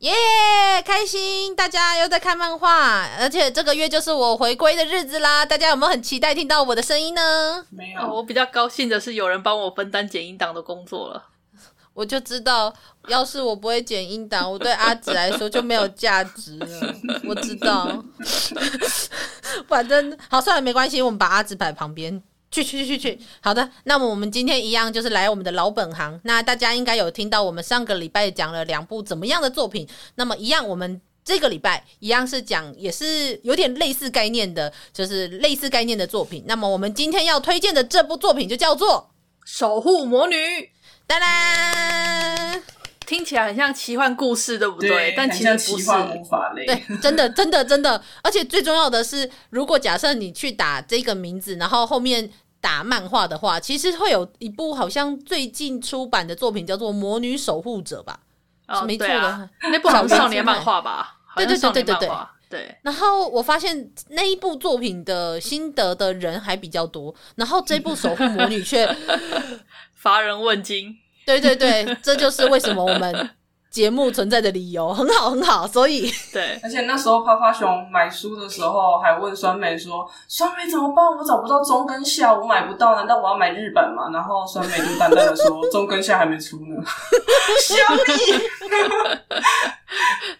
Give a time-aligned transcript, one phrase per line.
[0.00, 1.54] 耶，yeah, 开心！
[1.54, 5.44] 大家又在看漫画，而且这个月就是我回归的日子啦。
[5.44, 7.66] 大家有没有很期待听到我的声音呢？
[7.68, 11.22] 没有，哦，我比较高兴的是有人帮我分担剪音档的工作了。
[11.92, 12.72] 我就知道，
[13.08, 16.94] 要是我不会剪音档，我对阿紫来说就没有价值了。
[17.28, 18.02] 我知道，
[19.68, 22.22] 反正好，算了，没关系，我们把阿紫摆旁边。
[22.50, 23.70] 去去去去去，好的。
[23.84, 26.20] 那么我们今天一样就是来我们的老本行。
[26.24, 29.88] 那大家应该有听到我们上个礼拜讲了两部怎么样的作品。
[30.16, 36.42] 那么一样，我们这个礼拜一样是讲，也是有点类似概念的，就是类似概念的作品。
[36.46, 39.10] 那么我们今天要推荐的这部作品就叫做
[39.48, 40.36] 《守护魔女》。
[41.06, 42.62] 当然，
[43.10, 44.88] 听起来很像奇幻故事，对不对？
[44.88, 45.86] 对，但其实不是。
[46.64, 48.00] 对，真的，真的，真的。
[48.22, 52.30] 而且最重要的是，如果假设你去打这个名字，然后后面。
[52.62, 58.20] 打漫画的话，其实会有一部好像最近出版的作品叫做《魔女守护者》吧？
[58.68, 61.16] 哦，是没错的，啊、那部好像少年漫画吧？
[61.36, 62.10] 对对对对对对
[62.50, 62.78] 对。
[62.82, 68.86] 然后我发现那一部作品的心得的人还比较多，然后这部《守护魔女》却
[69.96, 70.94] 乏人问津。
[71.38, 73.30] 对对对， 这就是为什么我们。
[73.70, 81.06] 节目存在的理由很好很好，所以对，而且那时候趴趴熊买书的时候还问酸梅说：“酸梅怎么办？
[81.06, 86.82] 我找不到中跟下，我买不到，难道我要买日本吗？”然后酸梅就淡淡的说：“中跟下还没出呢。”
[87.62, 88.42] 小米，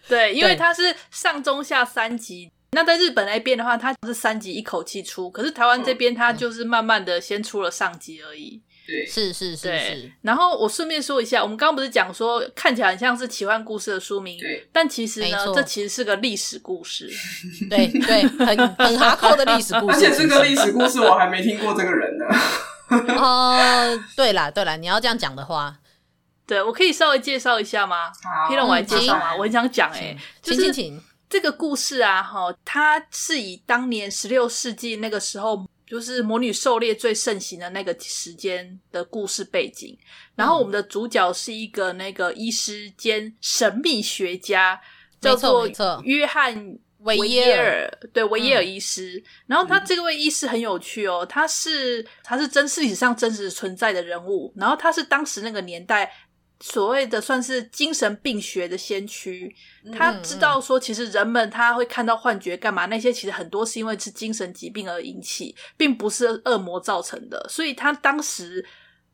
[0.09, 8.61] 对，因为它是上中下三集，那在日本那边的话，它是三集一口气出，可是台湾这边它就是慢慢的先出了上集而已。
[8.91, 10.11] 对，是是是是。
[10.21, 17.09] 然后我顺便说一下，我们刚刚不是讲说看起来很像是奇幻故事的书名，对，但其实呢，这其实是个历史故事。
[17.69, 19.95] 对对，很很 哈扣的历史故事。
[19.95, 22.25] 而且这个历史故事我还没听过这个人呢。
[23.17, 25.73] 哦、呃，对啦对啦，你要这样讲的话，
[26.45, 28.11] 对，我可以稍微介绍一下吗？
[28.47, 29.33] 可以让我来介绍吗？
[29.37, 30.73] 我很想讲哎、欸，就是
[31.29, 35.65] 这个故事啊，哈，它是以当年十六世纪那个时候。
[35.91, 39.97] 就是魔女狩猎最盛行的那个时间的故事背景，
[40.35, 44.79] 然后我们的主角是一个那个医师兼神秘学家，
[45.19, 45.69] 叫做
[46.03, 49.17] 约翰维耶尔，对，维耶尔医师。
[49.17, 56.09] 嗯、然后他这个位医师很有趣哦，他是他是真历史上真实存在的人物，然后他是当时那个年代。
[56.63, 59.53] 所谓的算是精神病学的先驱，
[59.97, 62.85] 他知道说，其实人们他会看到幻觉干嘛？
[62.85, 67.43] 那些其实很多是因为是精神疾病而引起，并不是恶魔造成的。
[67.49, 68.63] 所以他当时，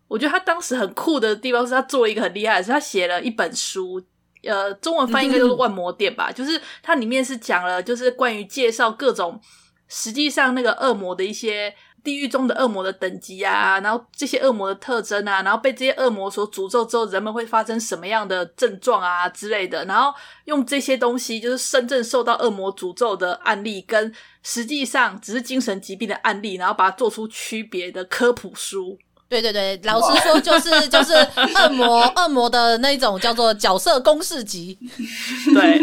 [0.09, 4.03] 我觉得他当时很酷的地方是他做了一个很厉害的事，他写了一本书，
[4.43, 9.39] 呃，中文翻译应该就是《万魔殿》吧，就是它里面是讲了，就是关于介绍各种
[9.87, 11.73] 实际上那个恶魔的一些。
[12.03, 20.13] 地狱中的恶魔的等级啊，然后这些恶魔的特征啊，然后被这些恶魔所诅咒之后，人们会发生什么样的症状啊之类的，然后
[20.45, 28.97] 用这些东西，就是真正受到恶魔诅咒的案例，跟实际上只是精神疾病的案例，然后把它做出区别的科普书。
[29.27, 34.79] 对对对，老实说，就是 就是恶魔恶魔的那种叫做角色公式集。
[35.53, 35.77] 对，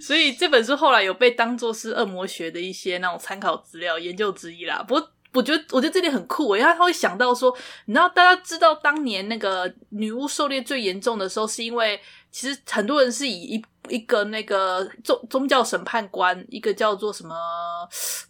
[0.00, 4.82] 所以这本书后来有被当做是恶魔学的一些那种参考资料研究之一啦。
[4.82, 5.08] 不过。
[5.32, 7.56] 我觉得，我觉得这点很酷，因为他会想到说，
[7.86, 12.00] 你知道，大家知道当年那个女巫狩猎最严重的时候，是因为
[12.30, 13.64] 其实很多人是以一。
[13.90, 17.34] 一个那个宗宗教审判官，一个叫做什么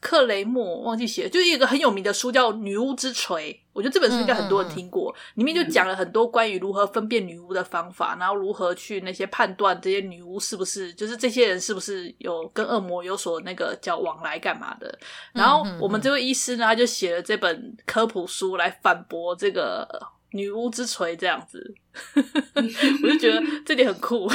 [0.01, 3.53] 克雷默，忘记写了，就一个很有名的书叫《女巫之锤》。
[3.73, 14.99] 我觉得这本书应该很多人听过，嗯嗯嗯，里面就讲了很多关于如何分辨女巫的方法，然后如何去那些判断这些女巫是不是，就是这些人是不是有跟恶魔有所那个叫往来干嘛的。
[15.33, 19.87] 然后我们这位医师呢，他就写了这本科普书来反驳这个
[20.33, 21.73] 女巫之锤这样子，
[22.15, 24.29] 我就觉得这点很酷。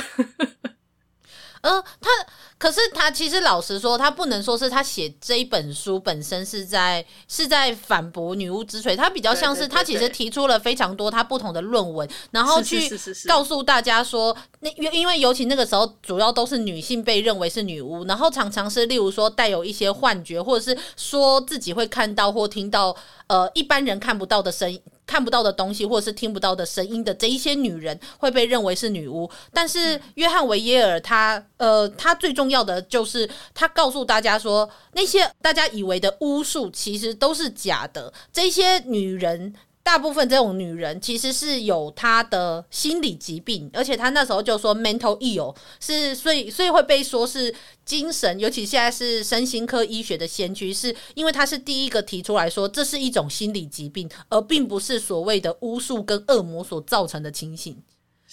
[1.64, 2.10] 嗯、呃，他
[2.58, 12.90] 可是他其实老实说，他不能说是他写这一本书本身是在是在反驳女巫之锤，他比较像是他其实提出了非常多他不同的论文，然后去
[13.28, 22.96] 告诉大家说，那因因为尤其那个时候主要都是女性被认为是女巫，然后常常是例如说带有一些幻觉，或者是说自己会看到或听到
[23.28, 24.82] 呃一般人看不到的声音。
[25.06, 29.30] 看不到的东西或者是听不到的声音的这一些女人会被认为是女巫。
[29.54, 39.54] 但是约翰维耶尔他呃，他最重要的就是他告诉大家说，那些大家以为的巫术其实都是假的，这些女人。
[39.84, 47.54] 大部分这种女人其实是有她的心理疾病，而且她那时候就说 mental ill 是，所以所以会被说是
[47.86, 57.78] 精神，尤其现在是身心科医学的先驱，是因为她是第一个提出来说这是一种心理疾病，而并不是所谓的巫术跟恶魔所造成的情形。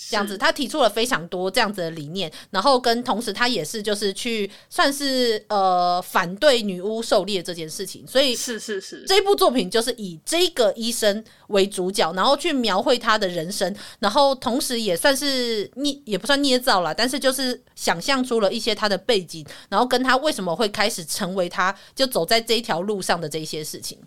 [0.08, 23.98] 这样子，他提出了非常多这样子的理念，然后跟同时他也是就是去算是呃反对女巫狩猎这件事情，所以是是是，这部作品就是以这个医生为主角，然后去描绘他的人生，然后同时也算是捏也不算捏造了，但是就是想象出了一些他的背景，然后跟他为什么会开始成为他就走在这一条路上的这些事情。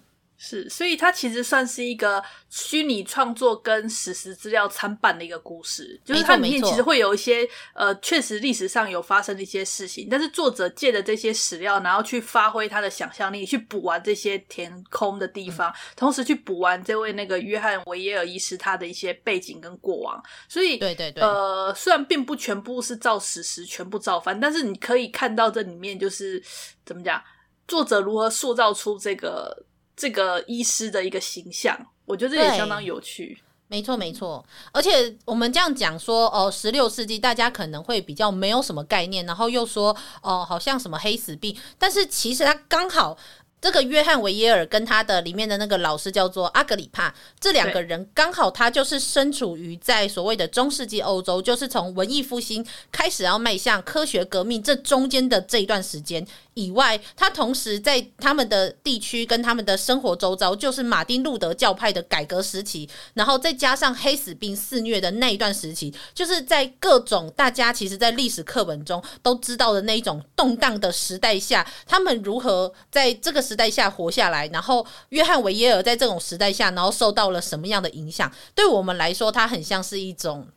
[0.45, 20.22] 是，所以它其实算是一个虚拟创作跟史实资料参半的一个故事，就是它里面其实会有一些呃，确实历史上有发生的一些事情，但是作者借着这些史料，然后去发挥他的想象力，去补完这些填空的地方，嗯、同时去补完这位那个约翰维耶尔医师他的一些背景跟过往。
[20.50, 26.44] 所以，对对对，呃，虽然并不全部是照史实全部照翻，但是你可以看到这里面就是
[26.86, 27.24] 怎么讲，
[27.66, 29.66] 作者如何塑造出这个。
[29.95, 33.42] 这个医师的一个形象，我觉得这也相当有趣。
[33.68, 34.45] 没错，没错。
[34.72, 43.18] 而且我们这样讲说，哦，十六世纪大家可能会比较没有什么概念，然后又说，哦，好像什么黑死病，但是其实它刚好。
[43.63, 78.32] 这个约翰维耶尔跟他的里面的那个老师叫做阿格里帕，这两个人刚好他就是身处于在所谓的中世纪欧洲，就是从文艺复兴开始要迈向科学革命这中间的这一段时间以外，他同时在他们的地区跟他们的生活周遭，就是马丁路德教派的改革时期，然后再加上黑死病肆虐的那一段时期，就是在各种大家其实在历史课本中都知道的那一种动荡的时代下，他们如何在这个时时代下活下来，然后约翰维耶尔在这种时代下，然后受到了什么样的影响？
[78.56, 80.48] 对我们来说，它很像是一种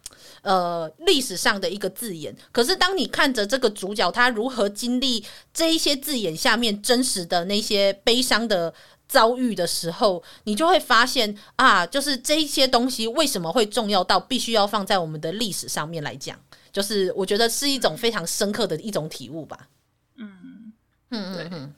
[0.40, 2.34] 呃历史上的一个字眼。
[2.50, 5.22] 可是，当你看着这个主角他如何经历
[5.52, 8.72] 这一些字眼下面真实的那些悲伤的
[9.06, 16.40] 遭遇的时候，你就会发现啊，就是这一些东西为什么会重要到必须要放在我们的历史上面来讲？
[16.72, 19.68] 就是我觉得是一种非常深刻的一种体悟吧。
[20.16, 20.72] 嗯
[21.10, 21.74] 嗯嗯嗯。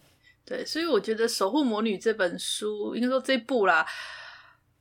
[0.48, 3.86] 对，所以我觉得《守护魔女》这本书，应该说这部啦，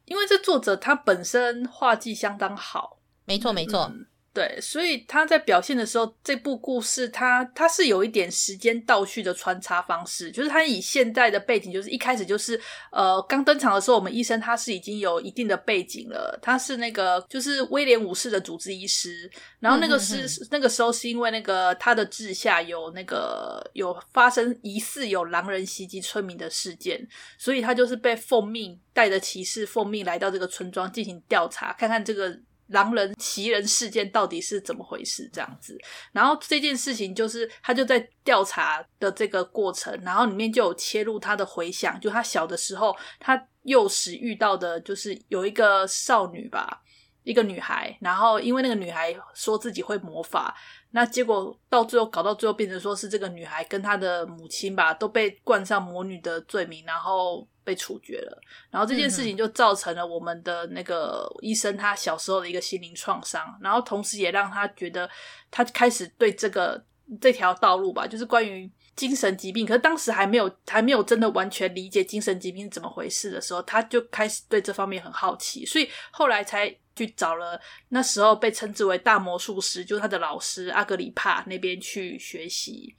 [0.05, 3.91] 因为这作者他本身画技相当好，没错没错。
[3.93, 4.05] 嗯
[4.37, 12.61] 对，所以他在表现的时候，这部故事他他是有一点时间倒叙的穿插方式，就是他以现代的背景，就是一开始就是
[12.91, 19.27] 呃刚登场的时候，我们医生他是已经有一定的背景了，他是那个就是威廉五世的主治医师，
[19.59, 27.03] 然后那个是、那个时候是因为那个他的治下有那个有发生疑似有狼人袭击村民的事件，
[27.39, 32.37] 所以他就是被奉命带着骑士奉命来到这个村庄进行调查，看看这个。
[32.67, 35.29] 狼人袭人事件到底是怎么回事？
[35.31, 35.77] 这样子，
[36.11, 46.81] 然后这件事情就是他就在调查的这个过程，然后里面就有切入他的回想，就他小的时候，他幼时遇到的，就是有一个少女吧，
[47.23, 50.55] 一个女孩，然后因为那个女孩说自己会魔法，
[50.91, 57.47] 那结果到最后搞到最后变成说是这个女孩跟她的母亲吧，都被冠上魔女的罪名，然后。
[57.67, 58.41] 被处决了，
[58.71, 65.09] 然后这件事情就造成了我们的那个医生他小时候的一个心灵创伤，然后同时也让他觉得
[65.51, 66.81] 他开始对这个
[67.19, 77.59] 这条道路吧，就是关于精神疾病，可是当时还没有还没有真的完全理解精神疾病是怎么回事的时候，他就开始对这方面很好奇，所以后来才去找了
[77.89, 82.95] 那时候被称之为大魔术师，就是他的老师阿格里帕那边去学习。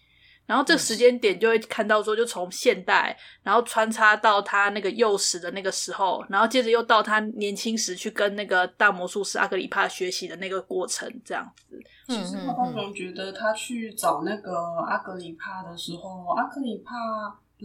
[0.49, 11.79] 然后这时间点就会看到说，就从现代，然后穿插到他那个幼时的那个时候，然后接着又到他年轻时去跟那个大魔术师阿格里帕学习的那个过程，这样子。
[12.07, 14.51] 其实我刚刚觉得他去找那个
[14.89, 16.95] 阿格里帕的时候，阿格里帕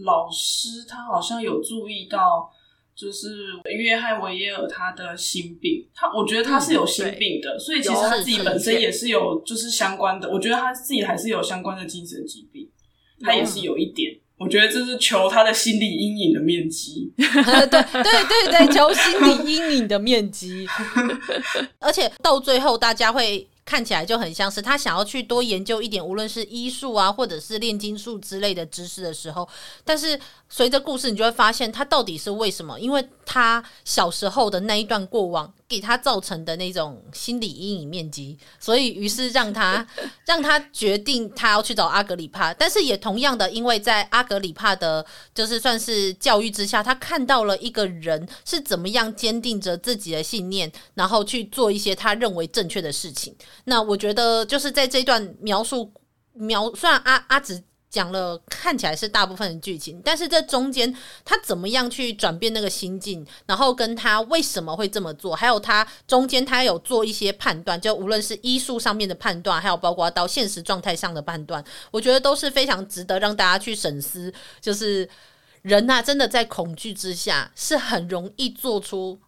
[0.04, 2.52] 老师他好像有注意到，
[2.94, 3.46] 就是
[3.78, 12.63] 约翰维耶尔他的心病，他我觉得他是有心病的，所以其实他自己本身也是有就是相关的，我觉得他自己还是有相关的精神疾病。
[13.20, 17.12] 他也是有一点，我觉得这是求他的心理阴影的面积。
[17.16, 20.66] 对对对对，求心理阴影的面积。
[21.78, 29.48] 而且到最后，大家会看起来就很像是他想要去多研究一点，无论是医术啊，或者是炼金术之类的知识的时候。
[29.84, 30.18] 但是
[30.56, 32.78] 随着故事，你就会发现他到底是为什么？
[32.78, 39.84] 因为他小时候的那一段过往给他造成的那种心理阴影面积，所以于是让他
[40.24, 53.34] 让他决定他要去找阿格里帕，但是也同样的，因为在阿格里帕的，就是算是教育之下，他看到了一个人是怎么样坚定着自己的信念，然后去做一些他认为正确的事情。
[53.64, 55.92] 那我觉得就是在这段描述
[56.34, 57.64] 描，虽然阿阿紫。
[57.94, 60.92] 讲了看起来是大部分的剧情，但是这中间
[61.24, 74.34] 他怎么样去转变那个心境，然后跟他为什么会这么做，还有他中间他有做一些判断，就无论是医术上面的判断，还有包括到现实状态上的判断，我觉得都是非常值得让大家去审思。
[74.60, 75.08] 就是
[75.62, 79.20] 人呐，真的在恐惧之下是很容易做出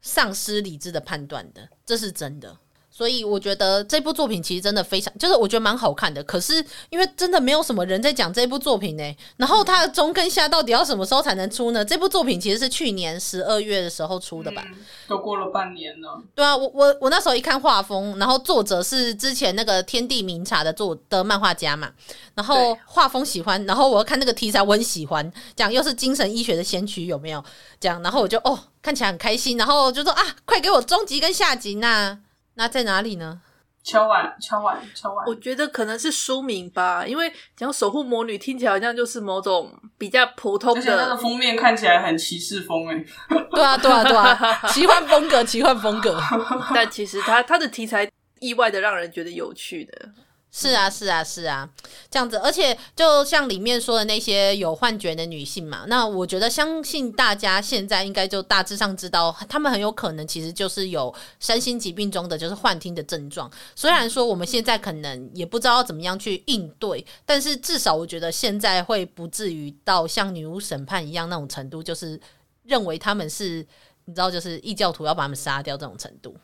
[0.00, 2.56] 丧失理智的判断的，这是真的。
[2.96, 6.22] 所以我觉得这部作品其实真的非常，就是我觉得蛮好看的。
[6.22, 11.84] 可是因为真的没有什么人在讲这部作品呢、欸，然后它的中跟下到底要什么时候才能出呢？
[11.84, 14.62] 这部作品其实是去年十二月的时候出的吧？
[14.68, 14.76] 嗯、
[15.08, 16.22] 都过了半年了。
[16.36, 21.90] 对啊，我我我那时候一看画风，然后作者是之前那个《天地明察》的作的漫画家嘛，
[22.36, 27.44] 然后画风喜欢，然后我看那个题材我很喜欢，讲又是精神医学的先驱有没有？
[27.80, 32.20] 这样，然后我就哦看起来很开心，然后就说啊，快给我终极跟下集呐！
[32.54, 33.40] 那在哪里呢？
[33.82, 35.26] 敲碗，敲碗，敲碗。
[35.26, 40.80] 我觉得可能是书名吧，因为讲守护魔女听起来好像就是某种比较普通的。
[40.80, 43.04] 而且那个封面看起来很骑士风哎。
[43.50, 46.18] 对啊，对啊，对啊，奇幻风格，奇幻风格。
[46.74, 50.08] 但其实它它的题材意外的让人觉得有趣的。
[50.56, 51.68] 是啊，是啊，是啊，
[52.08, 63.50] 这样子，而且就像里面说的那些有幻觉的女性嘛，那我觉得相信大家现在应该就大致上知道，她们很有可能其实就是有身心疾病中的就是幻听的症状。
[63.74, 72.20] 虽然说我们现在可能也不知道怎么样去应对，但是至少我觉得现在会不至于到像女巫审判一样那种程度，就是
[72.62, 73.66] 认为他们是
[74.04, 76.36] 你知道，就是异教徒要把他们杀掉这种程度。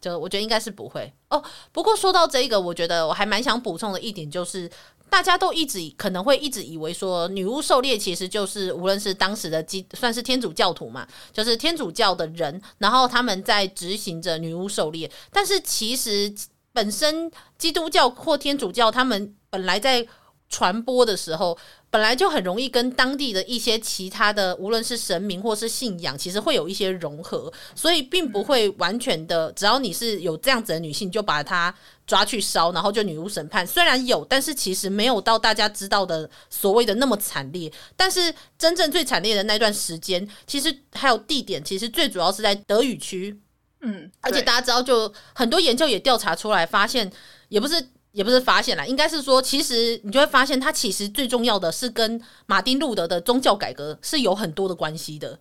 [0.00, 1.42] 就我觉得应该是不会哦。
[1.72, 4.70] 不过说到这个，我觉得我还蛮想补充的一点就是，
[5.08, 15.10] 大家都一直可能会一直以为说，女巫狩猎其实就是无论是当时的基算是天主教徒嘛，就是天主教的人，然后他们在执行着女巫狩猎。
[15.30, 16.32] 但是其实
[16.72, 20.06] 本身基督教或天主教他们本来在
[20.48, 21.56] 传播的时候。
[21.88, 31.74] 本来就很容易跟当地的一些其他的，无论是神明或是信仰，其实会有一些融合，所以并不会完全的，只要你是有这样子的女性，就把她
[32.06, 33.66] 抓去烧，然后就女巫审判。
[33.66, 37.72] 虽然有，但是其实没有到大家知道的所谓的那么惨烈。
[37.96, 43.40] 但是真正最惨烈的那段时间，其实还有地点，其实最主要是在德语区。
[43.80, 47.10] 嗯，而且大家知道，就很多研究也调查出来，发现
[47.48, 47.88] 也不是。
[48.16, 55.38] 也不是发现了，应该是说，其实你就会发现，它其实最重要的是跟马丁路德的宗教改革是有很多的关系的，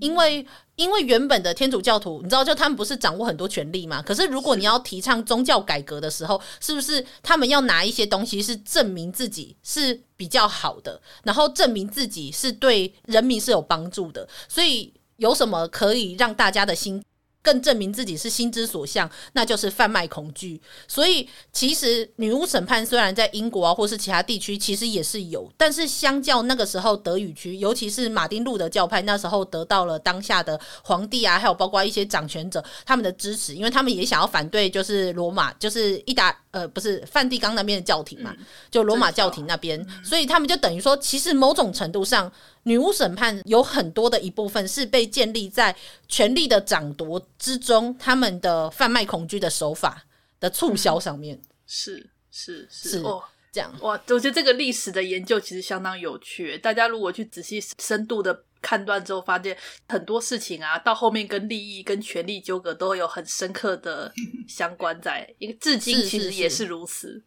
[0.00, 0.44] 因为
[0.74, 4.02] 因为原本的天主教徒，你知道，就他们不是掌握很多权力嘛？
[4.02, 14.28] 可是如果你要提倡宗教改革的时候，是不是他们要拿一些东西是证明自己是比较好的，然后证明自己是对人民是有帮助的？
[14.48, 17.00] 所以有什么可以让大家的心？
[17.48, 20.60] 更证明自己是心之所向，那就是贩卖恐惧。
[20.86, 38.36] 所以，其实女巫审判虽然在英国啊，或是其他地区，其实也是有，但是相较那个时候德语区，尤其是马丁路德教派，那时候得到了当下的皇帝啊，还有包括一些掌权者他们的支持，因为他们也想要反对，就是罗马，就是意大呃不是梵蒂冈那边的教廷嘛，
[38.70, 42.30] 就罗马教廷那边，所以他们就等于说，其实某种程度上。
[42.64, 45.74] 女巫审判有很多的一部分是被建立在
[46.06, 50.04] 权力的掌夺之中，他们的贩卖恐惧的手法
[50.40, 53.22] 的促销上面，是是是，是哦，
[53.52, 53.92] 这样哇！
[54.08, 56.58] 我觉得这个历史的研究其实相当有趣。
[56.58, 59.56] 大家如果去仔细深度的判断之后，发现
[59.88, 64.12] 很多事情啊，到后面跟利益、跟权力纠葛都有很深刻的
[64.46, 67.22] 相关在，因为至今其实也是如此。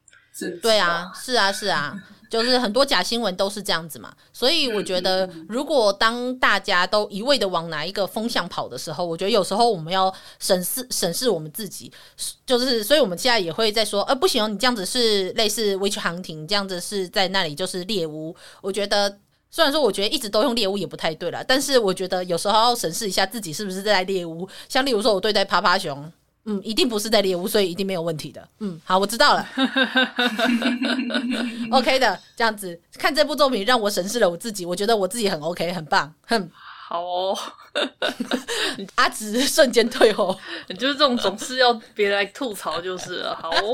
[0.62, 2.04] 对啊，是啊，是啊。
[2.32, 10.10] 就是很多假新闻都是这样子嘛，所以我觉得，如果当大家都一味的往哪一个风向跑的时候，我觉得有时候我们要
[10.40, 11.92] 审视审视我们自己，
[12.46, 18.34] 就是，所以我们现在也会在说，呃，不行，你这样子是类似 witch hunting，这样子是在那里就是猎巫。
[18.62, 19.20] 我觉得，
[19.50, 24.48] 虽然说我觉得一直都用猎物也不太对了，但是我觉得有时候要审视一下自己是不是在猎物。
[24.70, 26.10] 像例如说，我对待趴趴熊。
[26.46, 28.48] 嗯，一定不是在猎物，所以一定没有问题的。
[28.60, 29.48] 嗯，好，我知道了。
[31.72, 36.12] OK 的，这样子看这部作品让我审视了我自己，我觉得我自己很 OK，很棒。
[36.28, 36.50] 哼，
[36.88, 37.38] 好哦。
[38.96, 43.34] 阿紫瞬间退后，你 就是这种总是要别人来吐槽就是了。
[43.34, 43.74] 好哦。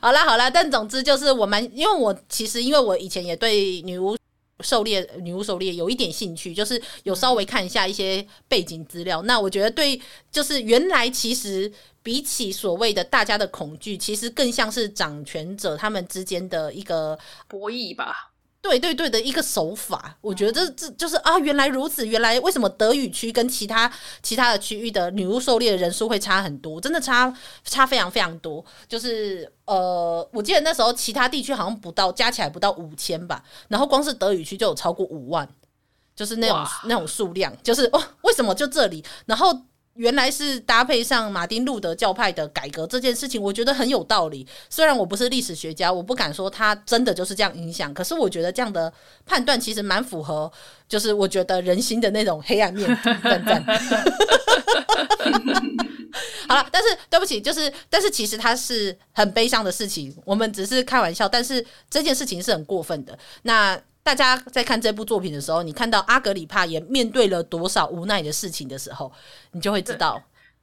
[0.00, 4.16] 好啦好啦，但总之就是我蛮，因为我其实因为我以前也对女巫。
[4.60, 9.22] 狩猎女巫狩猎有一点兴趣，就是有稍微看一下一些背景资料。
[9.22, 10.00] 那我觉得对，
[10.30, 11.72] 就是原来其实
[12.02, 18.27] 比起所谓的大家的恐惧，其实更像是掌权者他们之间的一个博弈吧。
[18.60, 23.90] 对对对的一个手法，我觉得这这就是啊，原来如此，原来为什么德语区跟其他
[24.22, 27.32] 其他的区域的女巫狩猎的人数会差很多，真的差
[27.64, 28.62] 差非常非常多。
[28.88, 35.48] 就是呃，我记得那时候其他地区好像不到，加起来不到五千吧，然后光是德语区就有超过五万，
[36.14, 39.04] 就是那种那种数量，就是哦，为什么就这里？
[39.26, 39.62] 然后。
[39.98, 44.46] 原来是搭配上马丁路德教派的改革这件事情，我觉得很有道理。
[44.70, 48.92] 虽然我不是历史学家，我不敢说他真的就是这样影响，可是我觉得这样的
[49.26, 50.50] 判断其实蛮符合，
[50.88, 52.88] 就是我觉得人心的那种黑暗面。
[53.02, 53.64] 赞赞。
[56.48, 63.18] 好了，但是对不起，就是但是其实它是很悲伤的事情，我们只是开玩笑，但是这件事情是很过分的。
[63.42, 63.76] 那。
[64.08, 69.12] 大家在看这部作品的时候，你看到阿格里帕也面对了多少无奈的事情的时候，
[69.52, 70.18] 你就会知道。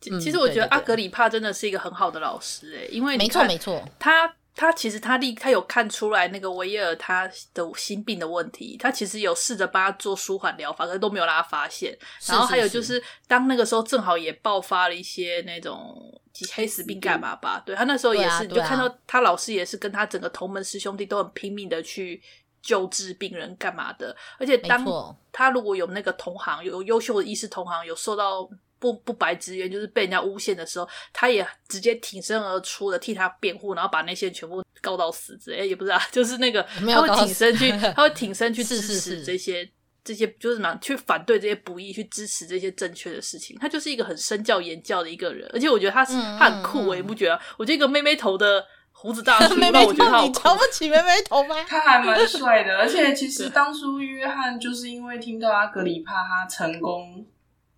[0.10, 11.96] 嗯、其实我觉得阿格里帕真的是一个很好的老师诶、欸，因为没错没错，他他其实他立他有看出来那个维耶尔他的心病的问题，他其实有试着帮他做舒缓疗法，可是都没有让他发现。
[12.26, 16.20] 然后还有就是，当那个时候正好也爆发了一些那种
[16.52, 17.62] 黑死病干嘛吧？
[17.64, 22.20] 对他那时候也是，你就看到他老师也是跟他整个同门师兄弟都很拼命的去。
[22.66, 24.16] 救治病人干嘛的？
[24.40, 24.84] 而且当
[25.32, 35.60] 他如果有那个同行，有优秀的医师同行，有受到不不白之冤，就是被人家诬陷的时候，他也直接挺身而出的替他辩护，然后把那些人全部告到死之类。
[35.60, 39.70] 哎，也不知道， 就是那个 他会挺身去，他会挺身去支持这些是是是
[40.04, 43.56] 这些，就是什么去反对这些不义，去支持这些正确的事情。
[43.60, 47.40] 他就是一个很身教言教的一个人，而且我觉得他是、嗯、他很酷，我也不觉得？
[47.58, 48.66] 我觉得一个妹妹头的。
[49.06, 49.94] 胡子大叔，妹妹头，
[50.26, 51.56] 你瞧不起妹妹头吗？
[51.70, 57.24] 他还蛮帅的， 而且其实当初约翰就是因为听到阿格里帕他成功，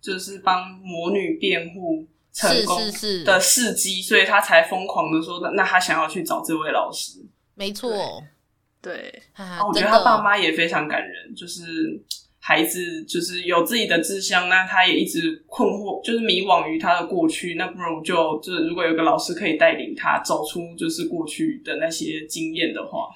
[0.00, 2.80] 就是帮魔女辩护成功
[3.26, 7.20] 的事迹，所以他才疯狂的说，那他想要去找这位老师。
[7.54, 7.92] 没错，
[8.80, 12.02] 对，啊，我觉得他爸妈也非常感人，就是。
[12.40, 17.54] 孩子就是有自己的志向，那他也一直困惑，就是迷惘于他的过去。
[17.54, 23.08] 那不如就就是，如果有个老师可以带领他走出就是过去的那些经验的话，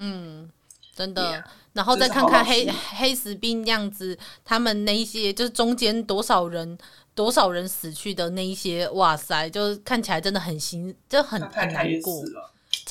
[0.00, 0.50] 嗯，
[0.94, 1.22] 真的。
[1.22, 6.76] Yeah, 然后再看看黑黑死病样子，他们那一些就是中间多少人
[7.14, 12.22] 多少人死去的那一些，哇塞，就是看起来真的很心，就很很难过。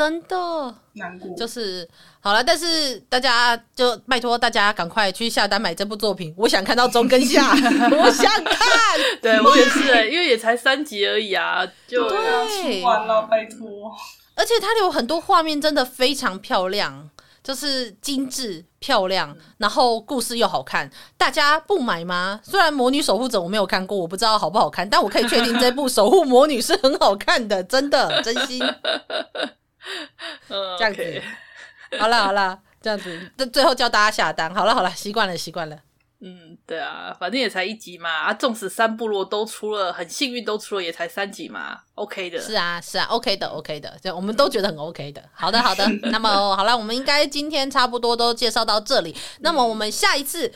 [0.01, 1.87] 真的难过，就是
[2.21, 13.95] 好了，但是大家就拜托大家赶快去下单买这部作品，我想看到中跟下， 我想看，对我也是，因为也才三集而已啊，就要出完了，拜托。
[14.33, 17.07] 而且它有很多画面真的非常漂亮，
[17.43, 22.39] 就是精致漂亮，然后故事又好看，大家不买吗？
[22.43, 28.59] 虽然《魔女守护者》我没有看过，我不知道好不好看，但我可以确定这部《守护魔女》是很好看的，真的真心。
[30.47, 31.21] 这样子，okay.
[31.99, 34.53] 好了好了，这样子，最最后叫大家下单。
[34.53, 35.77] 好了好了，习惯了习惯了。
[36.23, 38.09] 嗯，对啊，反正也才一集嘛。
[38.09, 42.39] 啊，纵使三部落都出了，很幸运都出了，也才三集嘛，OK 的。
[42.39, 45.23] 是啊是啊，OK 的 OK 的，就我们都觉得很 OK 的。
[45.33, 49.15] 好的好的， 那么好了，我们应该今天差不多都介绍到这里。
[49.39, 50.51] 那么我们下一次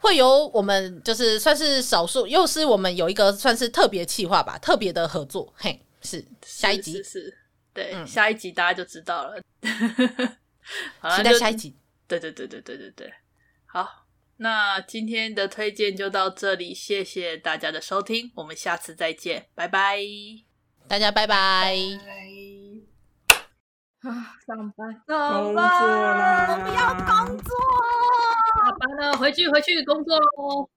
[0.00, 5.50] 会有我们就是算是少数，又是我们有一个算是特别企划吧，特别的合作。
[5.56, 7.39] 嘿，是下一集是。
[7.72, 9.40] 对、嗯，下一集大家就知道了。
[11.00, 11.76] 好，期待下一集。
[12.06, 13.12] 对对对对对对对。
[13.66, 14.06] 好，
[14.38, 19.98] 那今天的推荐就到这里，谢谢大家的收听，我们下次再见，拜拜，
[20.88, 21.76] 大家拜拜。
[24.00, 24.08] 啊，
[24.46, 27.54] 上班，上班，我不要工作，
[28.56, 30.70] 下班了，回去回去工作喽。